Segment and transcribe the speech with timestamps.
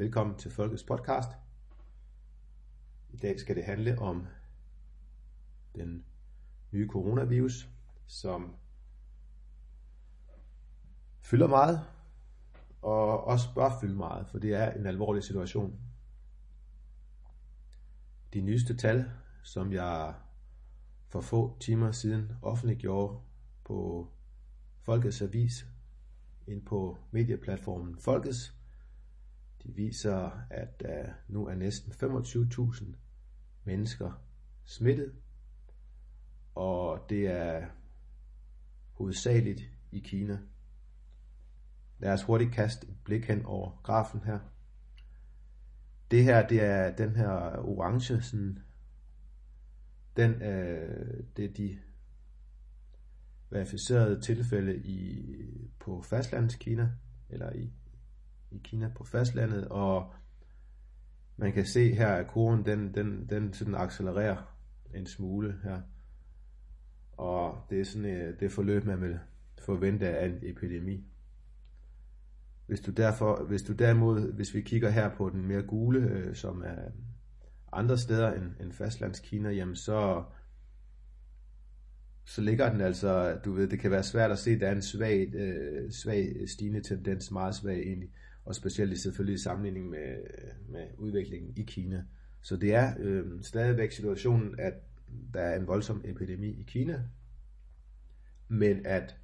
[0.00, 1.28] Velkommen til Folkets podcast.
[3.10, 4.26] I dag skal det handle om
[5.74, 6.04] den
[6.70, 7.68] nye coronavirus,
[8.06, 8.56] som
[11.20, 11.80] fylder meget,
[12.82, 15.80] og også bør fylde meget, for det er en alvorlig situation.
[18.34, 19.10] De nyeste tal,
[19.42, 20.14] som jeg
[21.08, 23.20] for få timer siden offentliggjorde
[23.64, 24.08] på
[24.82, 25.66] Folkets Avis,
[26.46, 28.59] ind på medieplatformen Folkets,
[29.62, 32.84] de viser, at der nu er næsten 25.000
[33.64, 34.22] mennesker
[34.64, 35.12] smittet,
[36.54, 37.66] og det er
[38.92, 39.62] hovedsageligt
[39.92, 40.38] i Kina.
[41.98, 44.38] Lad os hurtigt kaste et blik hen over grafen her.
[46.10, 48.58] Det her, det er den her orange, sådan,
[50.16, 51.78] den, øh, det er de
[53.50, 55.24] verificerede tilfælde i,
[55.78, 56.92] på fastlandskina,
[57.28, 57.72] eller i
[58.50, 60.12] i Kina på fastlandet, og
[61.36, 64.56] man kan se her, at kurven den, den, den sådan accelererer
[64.94, 65.80] en smule her.
[67.12, 69.18] Og det er sådan øh, det forløb, man vil
[69.58, 71.04] forvente af en epidemi.
[72.66, 76.34] Hvis du, derfor, hvis du derimod, hvis vi kigger her på den mere gule, øh,
[76.34, 76.76] som er
[77.72, 80.24] andre steder end, end fastlandskina, jamen så,
[82.24, 84.82] så ligger den altså, du ved, det kan være svært at se, der er en
[84.82, 88.10] svag, øh, svag stigende tendens, meget svag egentlig
[88.44, 90.16] og specielt selvfølgelig i sammenligning med,
[90.68, 92.04] med udviklingen i Kina.
[92.42, 94.74] Så det er øh, stadigvæk situationen, at
[95.34, 97.02] der er en voldsom epidemi i Kina,
[98.48, 99.16] men at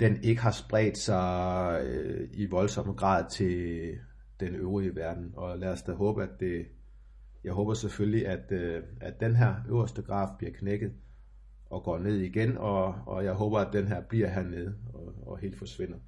[0.00, 3.98] den ikke har spredt sig øh, i voldsom grad til
[4.40, 5.32] den øvrige verden.
[5.36, 6.66] Og lad os da håbe, at det,
[7.44, 10.92] jeg håber selvfølgelig, at, øh, at den her øverste graf bliver knækket
[11.70, 15.38] og går ned igen, og, og jeg håber, at den her bliver hernede og, og
[15.38, 15.98] helt forsvinder.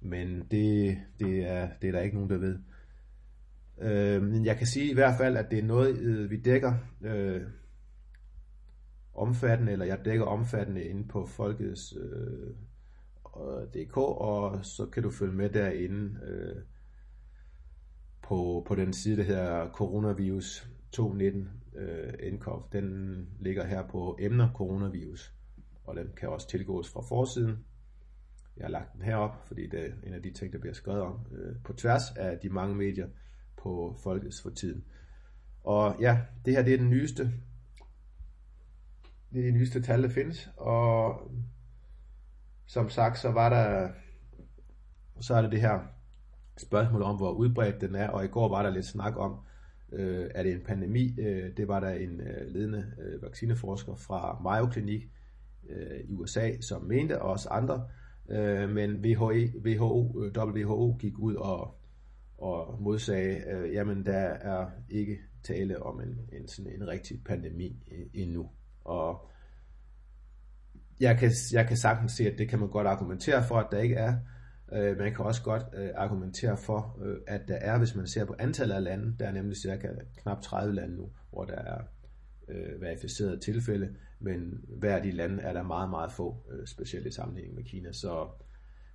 [0.00, 2.58] Men det, det, er, det er der ikke nogen, der ved.
[3.80, 6.74] Øh, men jeg kan sige i hvert fald, at det er noget, øh, vi dækker
[7.02, 7.42] øh,
[9.14, 12.54] omfattende, eller jeg dækker omfattende inde på Folkets øh,
[13.74, 16.62] DK, og så kan du følge med derinde øh,
[18.22, 22.68] på, på den side, der hedder Coronavirus 219 øh, NCOV.
[22.72, 25.34] Den ligger her på emner coronavirus,
[25.84, 27.64] og den kan også tilgås fra forsiden.
[28.60, 31.02] Jeg har lagt den herop, fordi det er en af de ting, der bliver skrevet
[31.02, 33.08] om øh, på tværs af de mange medier
[33.62, 34.84] på Folkets for tiden.
[35.64, 37.32] Og ja, det her det er den nyeste.
[39.32, 40.50] Det er de nyeste tal, der findes.
[40.56, 41.20] Og
[42.66, 43.90] som sagt, så var der
[45.20, 45.80] så er det det her
[46.56, 48.08] spørgsmål om, hvor udbredt den er.
[48.08, 49.36] Og i går var der lidt snak om,
[49.92, 51.20] øh, er det en pandemi?
[51.20, 55.02] Øh, det var der en øh, ledende øh, vaccineforsker fra Mayo Clinic
[55.68, 57.88] øh, i USA, som mente, og også andre,
[58.30, 61.80] Øh, men WHO, øh, WHO, WHO gik ud og,
[62.38, 67.82] og modsagde, øh, jamen der er ikke tale om en, en, sådan en rigtig pandemi
[67.92, 68.50] øh, endnu.
[68.84, 69.30] Og
[71.00, 73.78] jeg kan, jeg kan sagtens se, at det kan man godt argumentere for, at der
[73.78, 74.16] ikke er.
[74.72, 78.24] Øh, man kan også godt øh, argumentere for, øh, at der er, hvis man ser
[78.24, 81.80] på antallet af lande, der er nemlig cirka knap 30 lande nu, hvor der er
[82.50, 87.06] øh, verificerede tilfælde, men hver af de lande er der meget, meget få, øh, specielt
[87.06, 87.92] i sammenligning med Kina.
[87.92, 88.28] Så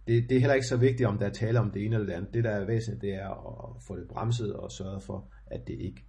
[0.08, 2.08] det, det er heller ikke så vigtigt, om der er tale om det ene eller
[2.08, 2.34] det andet.
[2.34, 5.74] Det, der er væsentligt, det er at få det bremset og sørge for, at det
[5.80, 6.06] ikke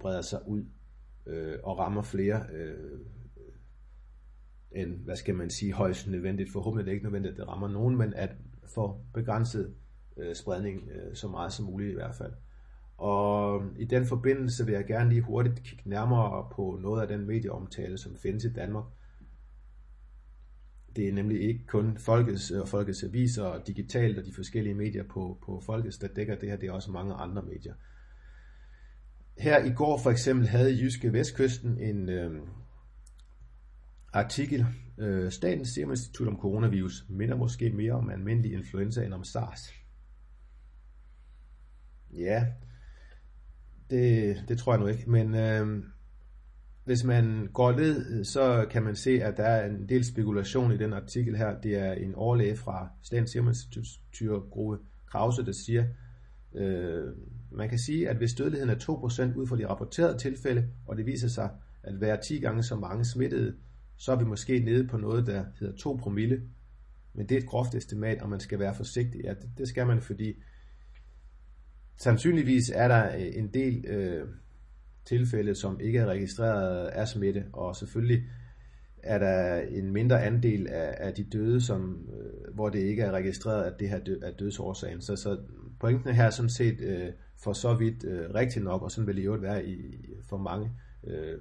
[0.00, 0.64] breder sig ud
[1.26, 3.00] øh, og rammer flere øh,
[4.72, 6.52] end, hvad skal man sige, højst nødvendigt.
[6.52, 8.30] Forhåbentlig er det ikke nødvendigt, at det rammer nogen, men at
[8.64, 9.74] få begrænset
[10.16, 12.32] øh, spredning øh, så meget som muligt i hvert fald.
[12.98, 17.08] Og øhm, i den forbindelse vil jeg gerne lige hurtigt kigge nærmere på noget af
[17.08, 18.84] den medieomtale, som findes i Danmark.
[20.96, 25.02] Det er nemlig ikke kun Folkets og Folkets Aviser og digitalt og de forskellige medier
[25.02, 27.74] på, på Folkets, der dækker det her, det er også mange andre medier.
[29.38, 32.42] Her i går for eksempel havde Jyske Vestkysten en øh,
[34.12, 34.66] artikel,
[34.98, 39.74] øh, Statens Serum Institut om coronavirus minder måske mere om almindelig influenza end om SARS.
[42.10, 42.46] Ja,
[43.90, 45.82] det, det tror jeg nu ikke, men øh,
[46.84, 50.76] hvis man går ned, så kan man se, at der er en del spekulation i
[50.76, 51.60] den artikel her.
[51.60, 55.84] Det er en overlæge fra Statens Serum Institut, Grove Krause, der siger,
[56.54, 57.04] øh,
[57.50, 61.06] man kan sige, at hvis dødeligheden er 2% ud fra de rapporterede tilfælde, og det
[61.06, 61.50] viser sig
[61.82, 63.54] at være 10 gange så mange smittede,
[63.96, 66.42] så er vi måske nede på noget, der hedder 2 promille.
[67.14, 69.20] Men det er et groft estimat, og man skal være forsigtig.
[69.24, 70.34] Ja, det, det skal man, fordi
[71.98, 74.28] Sandsynligvis er der øh, en del øh,
[75.04, 78.24] tilfælde, som ikke er registreret af smitte, og selvfølgelig
[79.02, 83.10] er der en mindre andel af, af de døde, som, øh, hvor det ikke er
[83.10, 85.00] registreret, at det her dø, er dødsårsagen.
[85.00, 85.38] Så, så
[85.80, 89.16] pointen her er sådan set øh, for så vidt øh, rigtigt nok, og sådan vil
[89.16, 89.76] det jo være i,
[90.22, 90.70] for mange
[91.04, 91.38] øh,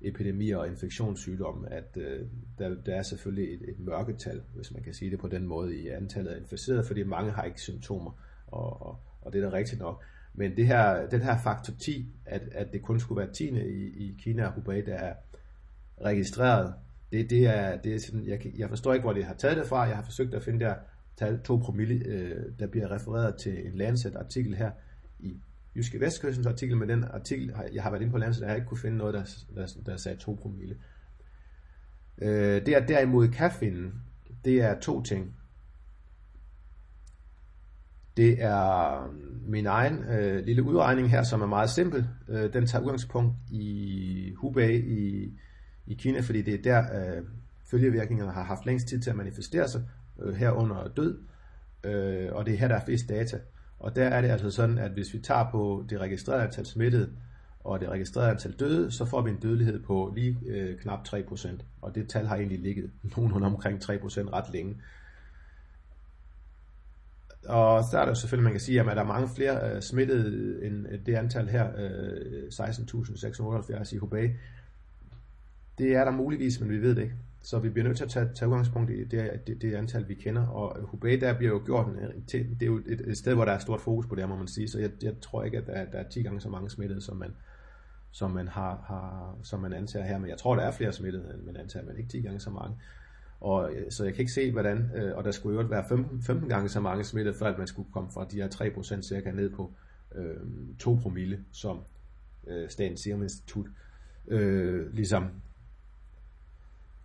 [0.00, 2.26] epidemier og infektionssygdomme, at øh,
[2.58, 5.76] der, der er selvfølgelig et, et mørketal, hvis man kan sige det på den måde,
[5.76, 8.10] i antallet af inficerede, fordi mange har ikke symptomer,
[8.46, 10.02] og, og, og det er da rigtigt nok.
[10.34, 13.44] Men det her, den her faktor 10, at, at det kun skulle være 10.
[13.44, 15.14] i, i Kina og Hubei, der er
[16.02, 16.74] registreret,
[17.12, 19.66] det, det er, det er sådan, jeg, jeg forstår ikke, hvor det har taget det
[19.66, 19.82] fra.
[19.82, 20.74] Jeg har forsøgt at finde der
[21.16, 24.70] tal 2 promille, øh, der bliver refereret til en Lancet-artikel her
[25.18, 25.40] i
[25.76, 28.58] Jyske Vestkystens artikel, men den artikel, jeg har været inde på Lancet, der har jeg
[28.58, 29.24] ikke kunne finde noget, der,
[29.54, 30.76] der, der sagde 2 promille.
[32.18, 33.92] Øh, det jeg derimod kan finde,
[34.44, 35.36] det er to ting.
[38.16, 42.06] Det er øh, min egen øh, lille udregning her, som er meget simpel.
[42.28, 45.32] Øh, den tager udgangspunkt i Hubei i,
[45.86, 47.22] i Kina, fordi det er der øh,
[47.70, 49.82] følgevirkningerne har haft længst tid til at manifestere sig,
[50.22, 51.18] øh, herunder død,
[51.84, 53.38] øh, og det er her, der er flest data.
[53.78, 57.10] Og der er det altså sådan, at hvis vi tager på det registrerede antal smittede
[57.64, 61.48] og det registrerede antal døde, så får vi en dødelighed på lige øh, knap 3%.
[61.82, 63.90] Og det tal har egentlig ligget nogenlunde omkring 3%
[64.32, 64.74] ret længe.
[67.48, 70.58] Og så er der selvfølgelig, man kan sige, at der er mange flere øh, smittede
[70.66, 74.28] end øh, det antal her, øh, 16.678 i Hubei.
[75.78, 77.14] Det er der muligvis, men vi ved det ikke.
[77.42, 80.14] Så vi bliver nødt til at tage, tage udgangspunkt i det, det, det antal, vi
[80.14, 80.46] kender.
[80.46, 83.52] Og Hubei, der bliver jo gjort en, det er jo et, et sted, hvor der
[83.52, 84.68] er stort fokus på det, må man sige.
[84.68, 87.16] Så jeg, jeg tror ikke, at der, der er 10 gange så mange smittede, som
[87.16, 87.34] man,
[88.10, 90.18] som man, har, har, som man antager her.
[90.18, 92.50] Men jeg tror, der er flere smittede, end man antager, men ikke 10 gange så
[92.50, 92.76] mange.
[93.44, 96.22] Og, øh, så jeg kan ikke se, hvordan, øh, og der skulle jo være 15,
[96.22, 99.30] 15 gange så mange smittede, før at man skulle komme fra de her 3% cirka
[99.30, 99.72] ned på
[100.14, 100.36] øh,
[100.78, 101.80] 2 promille, som
[102.46, 103.66] øh, Statens Serum Institut
[104.28, 105.30] øh, ligesom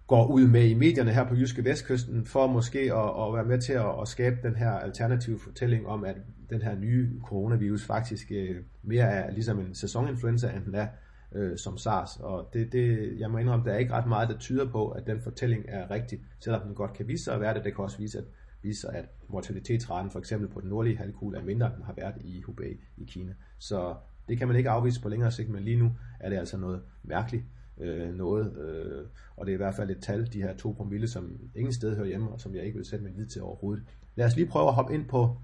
[0.07, 3.61] går ud med i medierne her på Jyske Vestkysten, for måske at, at være med
[3.61, 6.15] til at, at skabe den her alternative fortælling om, at
[6.49, 10.87] den her nye coronavirus faktisk øh, mere er ligesom en sæsoninfluenza, end den er
[11.31, 12.17] øh, som SARS.
[12.19, 15.07] Og det, det, jeg må indrømme, der er ikke ret meget, der tyder på, at
[15.07, 17.63] den fortælling er rigtig, selvom den godt kan vise sig at være det.
[17.63, 18.23] Det kan også vise, at,
[18.61, 21.93] vise sig, at mortalitetsraten for eksempel på den nordlige halvkugle er mindre, end den har
[21.93, 23.33] været i Hubei i Kina.
[23.59, 23.95] Så
[24.29, 26.81] det kan man ikke afvise på længere sigt, men lige nu er det altså noget
[27.03, 27.43] mærkeligt
[27.79, 29.05] øh, noget, øh,
[29.37, 31.95] og det er i hvert fald et tal, de her to promille, som ingen sted
[31.95, 33.83] hører hjemme, og som jeg ikke vil sætte min lid til overhovedet.
[34.15, 35.37] Lad os lige prøve at hoppe ind på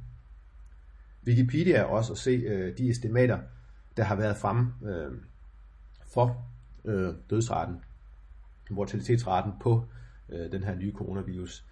[1.27, 3.39] Wikipedia også og se øh, de estimater,
[3.97, 5.11] der har været fremme øh,
[6.15, 6.45] for
[6.85, 7.75] øh, dødsraten,
[8.69, 9.85] mortalitetsraten på
[10.29, 11.65] øh, den her nye coronavirus.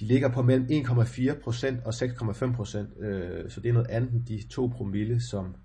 [0.00, 4.48] De ligger på mellem 1,4% og 6,5%, øh, så det er noget andet end de
[4.48, 5.56] 2 promille, som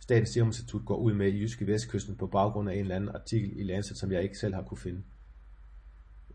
[0.00, 3.10] Statens Serum Institut går ud med i Jyske Vestkysten på baggrund af en eller anden
[3.14, 5.02] artikel i Lancet, som jeg ikke selv har kunne finde.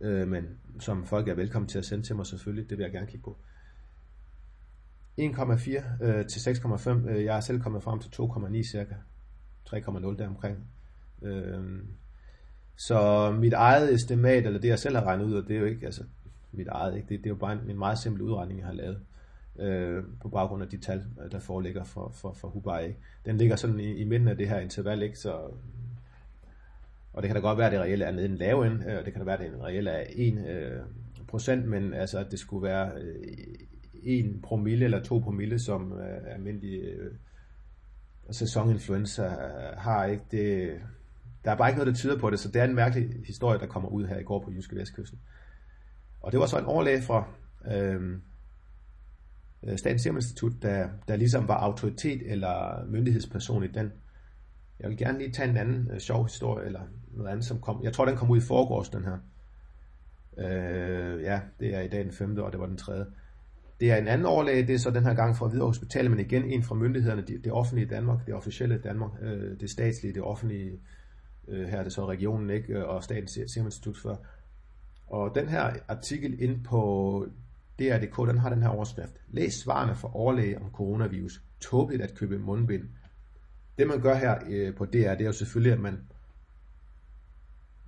[0.01, 0.43] Øh, men
[0.79, 3.23] som folk er velkommen til at sende til mig selvfølgelig, det vil jeg gerne kigge
[3.23, 3.37] på.
[5.21, 6.89] 1,4 øh, til 6,5.
[7.09, 8.95] Øh, jeg er selv kommet frem til 2,9 cirka.
[9.69, 10.57] 3,0 deromkring.
[11.21, 11.79] Øh,
[12.75, 15.65] så mit eget estimat, eller det jeg selv har regnet ud, og det er jo
[15.65, 16.03] ikke altså,
[16.51, 17.07] mit eget, ikke?
[17.09, 18.99] Det, det er jo bare en, en meget simpel udregning, jeg har lavet
[19.59, 22.93] øh, på baggrund af de tal, øh, der foreligger for, for, for Hubei.
[23.25, 25.19] Den ligger sådan i, i midten af det her interval, ikke?
[25.19, 25.33] Så,
[27.13, 28.85] og det kan da godt være, at det reelle er nede i en lave ende,
[28.87, 30.81] øh, og det kan da være, at det reelle er 1 øh,
[31.27, 33.15] procent, men altså, at det skulle være øh,
[34.03, 37.11] 1 promille eller 2 promille, som øh, almindelig øh,
[38.31, 40.23] sæsoninfluenza øh, har, ikke?
[40.31, 40.73] Det,
[41.45, 43.59] der er bare ikke noget, der tyder på det, så det er en mærkelig historie,
[43.59, 45.19] der kommer ud her i går på Jyske Vestkysten.
[46.21, 47.27] Og det var så en overlæge fra
[47.71, 48.21] øhm,
[49.63, 53.91] øh, Statens Serum Institut, der, der ligesom var autoritet eller myndighedsperson i den.
[54.79, 57.83] Jeg vil gerne lige tage en anden øh, sjov historie, eller noget andet, som kom.
[57.83, 59.17] Jeg tror, den kom ud i forgårs, den her.
[60.37, 62.37] Øh, ja, det er i dag den 5.
[62.37, 63.05] og det var den 3.
[63.79, 66.19] Det er en anden overlæge, det er så den her gang fra Hvidovre Hospital, men
[66.19, 70.21] igen en fra myndighederne, det, det offentlige Danmark, det officielle Danmark, øh, det statslige, det
[70.21, 70.79] offentlige,
[71.47, 74.25] øh, her er det så regionen, ikke, øh, og Statens Serum Institut for.
[75.07, 77.27] Og den her artikel ind på
[77.79, 79.21] DRDK, den har den her overskrift.
[79.27, 81.41] Læs svarene for overlæge om coronavirus.
[81.59, 82.83] Tåbeligt at købe mundbind.
[83.77, 85.99] Det man gør her øh, på DR, det er jo selvfølgelig, at man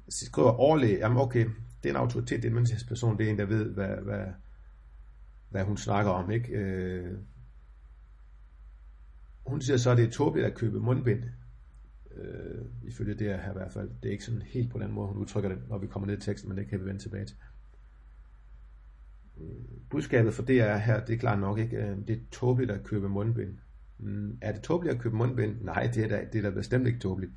[0.09, 0.97] skriver overlæge.
[0.97, 1.45] Jamen okay,
[1.83, 4.25] det er en autoritet, det er en myndighedsperson, det er en, der ved, hvad, hvad,
[5.49, 6.31] hvad hun snakker om.
[6.31, 6.53] Ikke?
[6.53, 7.17] Øh,
[9.45, 11.23] hun siger så, at det er tåbeligt at købe mundbind.
[12.15, 13.89] Øh, ifølge det her i hvert fald.
[14.03, 16.17] Det er ikke sådan helt på den måde, hun udtrykker det, når vi kommer ned
[16.17, 17.35] i teksten, men det kan vi vende tilbage til
[19.41, 19.45] øh,
[19.89, 22.83] budskabet for det er her, det er klart nok ikke, øh, det er tåbeligt at
[22.83, 23.57] købe mundbind.
[23.99, 25.61] Mm, er det tåbeligt at købe mundbind?
[25.61, 27.31] Nej, det er da, det er da bestemt ikke tåbeligt.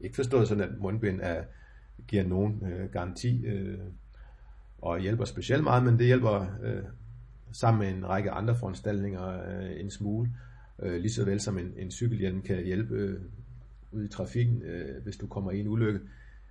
[0.00, 1.44] Ikke forstået sådan, at mundbind er,
[2.08, 3.78] giver nogen øh, garanti øh,
[4.78, 6.82] og hjælper specielt meget, men det hjælper øh,
[7.54, 10.30] sammen med en række andre foranstaltninger øh, en smule.
[10.82, 13.20] Øh, lige så vel som en, en cykelhjelm kan hjælpe øh,
[13.92, 16.00] ud i trafikken, øh, hvis du kommer i en ulykke.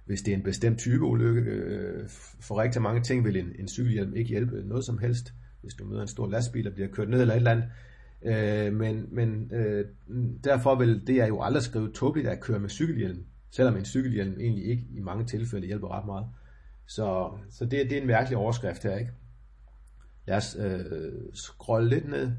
[0.06, 3.68] Hvis det er en bestemt type ulykke, øh, for rigtig mange ting vil en, en
[3.68, 5.34] cykelhjelm ikke hjælpe noget som helst.
[5.62, 7.66] Hvis du møder en stor lastbil og bliver kørt ned eller et eller andet,
[8.26, 9.86] Øh, men men øh,
[10.44, 14.40] derfor vil det jeg jo aldrig skrive tåbeligt at køre med cykelhjelm, selvom en cykelhjelm
[14.40, 16.26] egentlig ikke i mange tilfælde hjælper ret meget.
[16.88, 19.12] Så, så det, det er en mærkelig overskrift her, ikke?
[20.26, 22.32] Lad os øh, scrolle lidt ned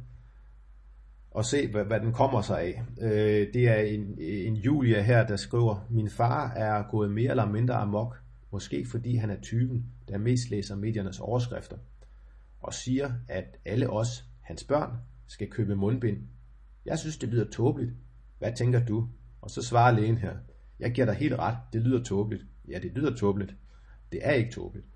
[1.30, 2.82] og se, hvad, hvad den kommer sig af.
[3.00, 7.46] Øh, det er en, en Julia her, der skriver, Min far er gået mere eller
[7.46, 8.16] mindre amok,
[8.50, 11.76] måske fordi han er typen, der mest læser mediernes overskrifter,
[12.60, 14.90] og siger, at alle os, hans børn,
[15.26, 16.18] skal købe mundbind.
[16.84, 17.92] Jeg synes, det lyder tåbeligt.
[18.38, 19.08] Hvad tænker du?
[19.40, 20.36] Og så svarer lægen her.
[20.80, 21.56] Jeg giver dig helt ret.
[21.72, 22.44] Det lyder tåbeligt.
[22.68, 23.54] Ja, det lyder tåbeligt.
[24.12, 24.86] Det er ikke tåbeligt.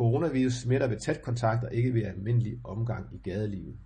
[0.00, 3.76] Coronavirus smitter ved tæt kontakt og ikke ved almindelig omgang i gadelivet.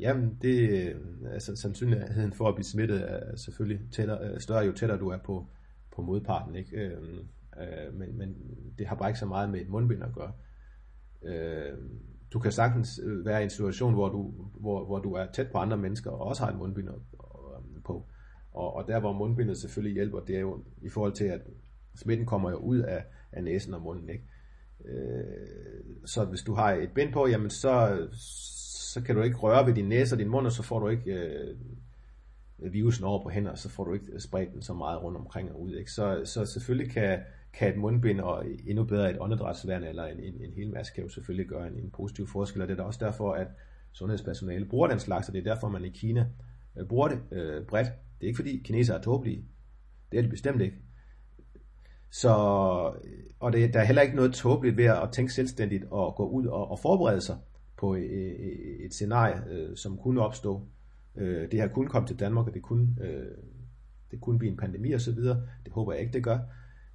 [0.00, 1.00] Jamen, det, øh,
[1.32, 5.18] altså, sandsynligheden for at blive smittet er selvfølgelig tættere, øh, større, jo tættere du er
[5.24, 5.46] på,
[5.96, 6.56] på modparten.
[6.56, 6.76] Ikke?
[6.76, 7.02] Øh,
[7.60, 8.36] øh, men, men
[8.78, 10.32] det har bare ikke så meget med et mundbind at gøre.
[11.22, 11.78] Øh,
[12.32, 15.50] du kan sagtens øh, være i en situation, hvor du, hvor, hvor du er tæt
[15.52, 18.06] på andre mennesker, og også har en mundbind øhm, på.
[18.52, 21.40] Og, og der, hvor mundbindet selvfølgelig hjælper, det er jo i forhold til, at
[21.94, 24.08] smitten kommer jo ud af, af næsen og munden.
[24.08, 24.24] Ikke?
[24.84, 28.06] Øh, så hvis du har et bind på, jamen så,
[28.92, 30.88] så kan du ikke røre ved din næse og din mund, og så får du
[30.88, 31.56] ikke øh,
[32.72, 35.62] virusen over på hænder, så får du ikke spredt den så meget rundt omkring og
[35.62, 35.74] ud.
[35.74, 35.92] Ikke?
[35.92, 37.20] Så, så selvfølgelig kan,
[37.52, 41.02] kan et mundbind og endnu bedre et åndedrætsværn eller en, en, en hel masse kan
[41.02, 43.46] jo selvfølgelig gøre en, en positiv forskel, og det er da også derfor, at
[43.92, 46.26] sundhedspersonale bruger den slags, og det er derfor, man i Kina
[46.78, 47.88] øh, bruger det øh, bredt.
[47.88, 49.44] Det er ikke fordi kinesere er tåbelige.
[50.12, 50.76] Det er det bestemt ikke.
[52.10, 52.30] Så,
[53.40, 56.46] og det, der er heller ikke noget tåbeligt ved at tænke selvstændigt og gå ud
[56.46, 57.36] og, og forberede sig
[57.78, 60.66] på et, et scenarie, øh, som kunne opstå.
[61.16, 63.26] Øh, det her kunne komme til Danmark, og det kunne, øh,
[64.10, 65.18] det kunne blive en pandemi osv.
[65.64, 66.38] Det håber jeg ikke, det gør.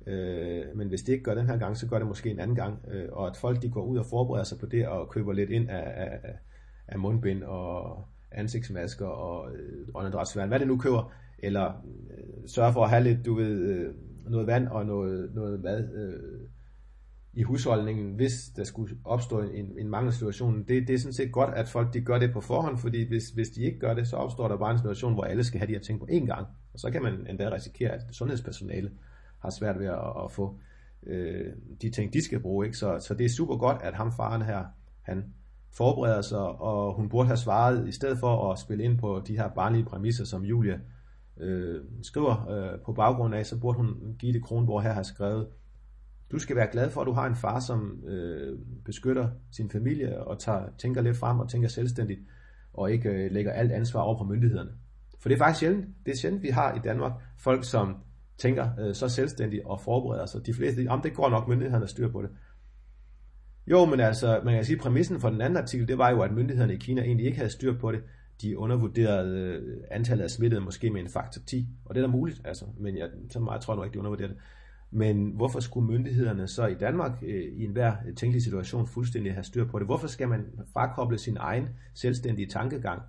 [0.07, 2.55] Øh, men hvis det ikke gør den her gang, så gør det måske en anden
[2.55, 2.79] gang.
[2.91, 5.49] Øh, og at folk de går ud og forbereder sig på det og køber lidt
[5.49, 6.19] ind af, af,
[6.87, 11.67] af mundbind og ansigtsmasker og øh, åndedrætsværn, hvad det nu køber, eller
[12.17, 13.93] øh, sørge for at have lidt, du ved, øh,
[14.29, 16.47] noget vand og noget, noget mad øh,
[17.33, 20.63] i husholdningen, hvis der skulle opstå en, en mangelsituation.
[20.67, 23.29] Det, det er sådan set godt, at folk de gør det på forhånd, fordi hvis,
[23.29, 25.67] hvis de ikke gør det, så opstår der bare en situation, hvor alle skal have
[25.67, 26.47] de her ting på én gang.
[26.73, 28.91] Og så kan man endda risikere, at sundhedspersonale
[29.39, 30.59] har svært ved at, at få
[31.07, 32.65] øh, de ting, de skal bruge.
[32.65, 32.77] Ikke?
[32.77, 34.65] Så, så det er super godt, at ham faren her,
[35.01, 35.33] han
[35.71, 39.37] forbereder sig, og hun burde have svaret, i stedet for at spille ind på de
[39.37, 40.79] her barnlige præmisser, som Julia
[41.39, 45.47] øh, skriver øh, på baggrund af, så burde hun give det Kronborg her har skrevet,
[46.31, 50.23] du skal være glad for, at du har en far, som øh, beskytter sin familie
[50.23, 52.19] og tager, tænker lidt frem og tænker selvstændigt,
[52.73, 54.71] og ikke øh, lægger alt ansvar over på myndighederne.
[55.19, 57.95] For det er faktisk sjældent, det er sjældent, vi har i Danmark folk, som
[58.37, 60.45] tænker øh, så selvstændigt og forbereder sig.
[60.45, 62.29] De fleste, om det går nok, myndighederne styr på det.
[63.67, 66.21] Jo, men altså, man kan sige, at præmissen for den anden artikel, det var jo,
[66.21, 68.01] at myndighederne i Kina egentlig ikke havde styr på det.
[68.41, 72.11] De undervurderede øh, antallet af smittede måske med en faktor 10, og det er da
[72.11, 74.41] muligt, altså, men jeg, så meget tror jeg nu ikke, de undervurderede det.
[74.91, 79.43] Men hvorfor skulle myndighederne så i Danmark øh, i enhver øh, tænkelig situation fuldstændig have
[79.43, 79.87] styr på det?
[79.87, 83.01] Hvorfor skal man frakoble sin egen selvstændige tankegang?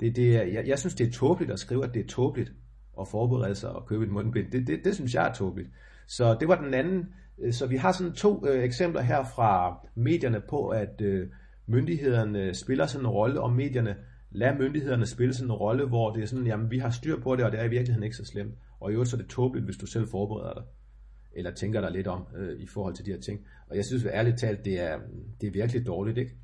[0.00, 2.52] Det, det er, jeg, jeg synes, det er tåbeligt at skrive, at det er tåbeligt
[3.00, 4.50] at forberede sig og købe et mundbind.
[4.50, 5.70] Det, det, det synes jeg er tåbeligt.
[6.06, 7.06] Så det var den anden.
[7.38, 11.28] Øh, så vi har sådan to øh, eksempler her fra medierne på, at øh,
[11.66, 13.96] myndighederne spiller sådan en rolle, og medierne
[14.34, 17.36] lader myndighederne spille sådan en rolle, hvor det er sådan, jamen vi har styr på
[17.36, 18.54] det, og det er i virkeligheden ikke så slemt.
[18.80, 20.62] Og i øvrigt så er det tåbeligt, hvis du selv forbereder dig,
[21.32, 23.40] eller tænker dig lidt om øh, i forhold til de her ting.
[23.68, 24.98] Og jeg synes ærligt talt, det er,
[25.40, 26.34] det er virkelig dårligt, ikke?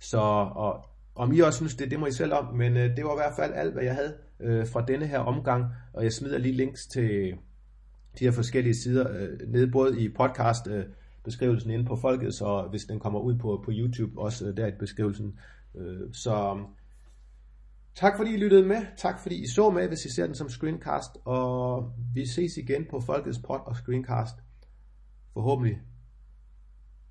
[0.00, 0.18] Så,
[0.54, 0.84] og
[1.14, 3.18] om I også synes det, det må I selv om, men øh, det var i
[3.18, 6.54] hvert fald alt, hvad jeg havde øh, fra denne her omgang, og jeg smider lige
[6.54, 7.32] links til
[8.18, 10.84] de her forskellige sider øh, nede, både i podcast øh,
[11.24, 14.66] beskrivelsen inde på folket, så hvis den kommer ud på, på YouTube, også øh, der
[14.66, 15.38] i beskrivelsen.
[15.74, 16.58] Øh, så
[17.96, 20.48] tak fordi I lyttede med, tak fordi I så med, hvis I ser den som
[20.48, 24.36] screencast, og vi ses igen på Folkets Pod og Screencast,
[25.32, 25.80] forhåbentlig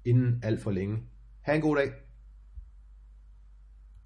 [0.06, 0.98] inden alt for længe.
[1.42, 1.90] Ha' en god dag.